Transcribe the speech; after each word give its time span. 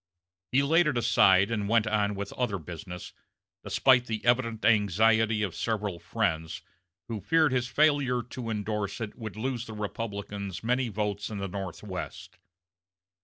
He 0.51 0.63
laid 0.63 0.87
it 0.87 0.97
aside 0.97 1.51
and 1.51 1.69
went 1.69 1.85
on 1.85 2.15
with 2.15 2.33
other 2.33 2.57
business, 2.57 3.13
despite 3.63 4.07
the 4.07 4.25
evident 4.25 4.65
anxiety 4.65 5.43
of 5.43 5.53
several 5.53 5.99
friends, 5.99 6.63
who 7.07 7.21
feared 7.21 7.51
his 7.51 7.67
failure 7.67 8.23
to 8.23 8.49
indorse 8.49 8.99
it 8.99 9.15
would 9.15 9.35
lose 9.35 9.67
the 9.67 9.73
Republicans 9.75 10.63
many 10.63 10.87
votes 10.89 11.29
in 11.29 11.37
the 11.37 11.47
Northwest. 11.47 12.39